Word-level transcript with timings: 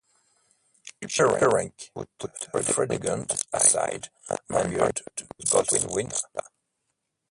Chilperic 1.07 1.91
put 1.93 2.09
Fredegund 2.49 3.45
aside 3.53 4.09
and 4.27 4.39
married 4.49 4.97
Galswintha. 5.45 6.23